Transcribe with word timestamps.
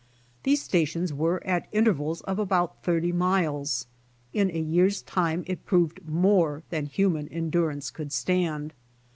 These 0.41 0.63
stations 0.63 1.13
weve 1.13 1.43
at 1.45 1.67
intervals 1.71 2.21
of 2.21 2.39
about 2.39 2.81
thirty 2.83 3.11
miles. 3.11 3.85
In 4.33 4.49
a 4.49 4.57
year's 4.59 5.03
time 5.03 5.43
it 5.45 5.63
proved 5.63 6.03
more 6.09 6.63
than 6.71 6.87
human 6.87 7.27
endurance 7.27 7.91
could 7.91 8.11
stand. 8.11 8.73